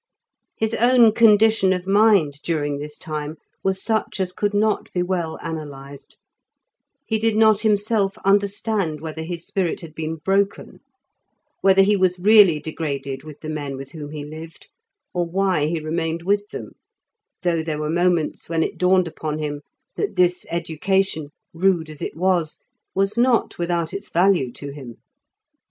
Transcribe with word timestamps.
His 0.55 0.73
own 0.73 1.11
condition 1.11 1.71
of 1.73 1.85
mind 1.85 2.39
during 2.41 2.79
this 2.79 2.97
time 2.97 3.37
was 3.63 3.83
such 3.83 4.19
as 4.19 4.33
could 4.33 4.51
not 4.55 4.91
be 4.93 5.03
well 5.03 5.37
analysed. 5.43 6.17
He 7.05 7.19
did 7.19 7.35
not 7.35 7.61
himself 7.61 8.17
understand 8.25 8.99
whether 8.99 9.21
his 9.21 9.45
spirit 9.45 9.81
had 9.81 9.93
been 9.93 10.15
broken, 10.15 10.79
whether 11.61 11.83
he 11.83 11.95
was 11.95 12.17
really 12.17 12.59
degraded 12.59 13.23
with 13.23 13.41
the 13.41 13.49
men 13.49 13.77
with 13.77 13.91
whom 13.91 14.09
he 14.09 14.25
lived, 14.25 14.69
or 15.13 15.27
why 15.27 15.67
he 15.67 15.79
remained 15.79 16.23
with 16.23 16.49
them, 16.49 16.71
though 17.43 17.61
there 17.61 17.77
were 17.77 17.87
moments 17.91 18.49
when 18.49 18.63
it 18.63 18.79
dawned 18.79 19.07
upon 19.07 19.37
him 19.37 19.61
that 19.97 20.15
this 20.15 20.47
education, 20.49 21.29
rude 21.53 21.91
as 21.91 22.01
it 22.01 22.15
was, 22.17 22.59
was 22.95 23.19
not 23.19 23.59
without 23.59 23.93
its 23.93 24.09
value 24.09 24.51
to 24.53 24.71
him. 24.73 24.95